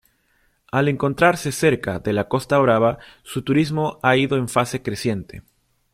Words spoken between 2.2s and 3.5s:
Costa Brava su